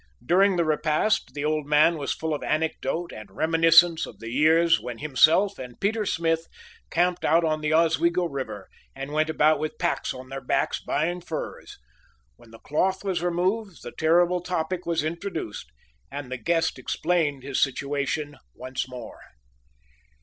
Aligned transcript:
During 0.25 0.55
the 0.55 0.65
repast 0.65 1.35
the 1.35 1.45
old 1.45 1.67
man 1.67 1.95
was 1.95 2.11
full 2.11 2.33
of 2.33 2.41
anecdote 2.41 3.11
and 3.13 3.29
reminiscence 3.29 4.07
of 4.07 4.17
the 4.17 4.31
years 4.31 4.81
when 4.81 4.97
himself 4.97 5.59
and 5.59 5.79
Peter 5.79 6.07
Smith 6.07 6.47
camped 6.89 7.23
out 7.23 7.43
on 7.45 7.61
the 7.61 7.71
Oswego 7.71 8.25
River, 8.25 8.67
and 8.95 9.11
went 9.13 9.29
about 9.29 9.59
with 9.59 9.77
packs 9.77 10.11
on 10.11 10.29
their 10.29 10.41
backs 10.41 10.79
buying 10.83 11.21
furs. 11.21 11.77
When 12.35 12.49
the 12.49 12.57
cloth 12.57 13.03
was 13.03 13.21
removed 13.21 13.83
the 13.83 13.91
terrible 13.91 14.41
topic 14.41 14.87
was 14.87 15.03
introduced, 15.03 15.67
and 16.09 16.31
the 16.31 16.37
guest 16.37 16.79
explained 16.79 17.43
his 17.43 17.61
situation 17.61 18.37
once 18.55 18.89
more. 18.89 19.19